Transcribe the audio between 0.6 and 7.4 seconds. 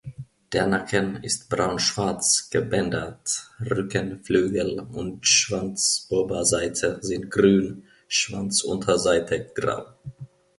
Nacken ist braun-schwarz gebändert, Rücken, Flügel und Schwanzoberseite sind